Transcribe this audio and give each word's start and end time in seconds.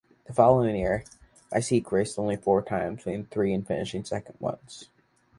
The 0.25 0.33
following 0.33 0.75
year, 0.75 1.03
Miesque 1.53 1.91
raced 1.91 2.17
only 2.17 2.35
four 2.35 2.63
times, 2.63 3.05
winning 3.05 3.25
three 3.25 3.53
and 3.53 3.67
finishing 3.67 4.03
second 4.03 4.35
once. 4.39 4.89